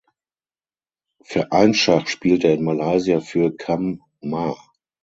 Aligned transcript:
Vereinsschach 1.21 2.07
spielt 2.07 2.43
er 2.43 2.55
in 2.55 2.63
Malaysia 2.63 3.19
für 3.21 3.55
"Kam 3.55 4.01
Mah". 4.19 4.57